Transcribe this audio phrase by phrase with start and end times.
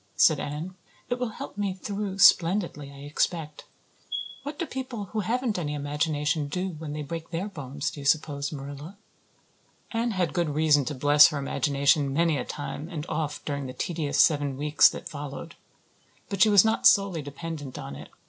[0.15, 0.73] said Anne.
[1.09, 3.65] "It will help me through splendidly, I expect.
[4.41, 8.05] What do people who haven't any imagination do when they break their bones, do you
[8.07, 8.97] suppose, Marilla?"
[9.91, 13.73] Anne had good reason to bless her imagination many a time and oft during the
[13.73, 15.53] tedious seven weeks that followed.
[16.29, 18.09] But she was not solely dependent on it.